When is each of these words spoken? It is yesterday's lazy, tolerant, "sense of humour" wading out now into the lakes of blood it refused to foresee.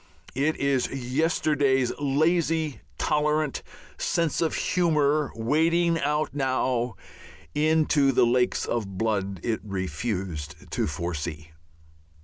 It 0.33 0.55
is 0.55 0.87
yesterday's 0.87 1.93
lazy, 1.99 2.81
tolerant, 2.97 3.61
"sense 3.99 4.41
of 4.41 4.55
humour" 4.55 5.31
wading 5.35 5.99
out 5.99 6.33
now 6.33 6.95
into 7.53 8.11
the 8.11 8.25
lakes 8.25 8.65
of 8.65 8.97
blood 8.97 9.39
it 9.43 9.59
refused 9.63 10.71
to 10.71 10.87
foresee. 10.87 11.51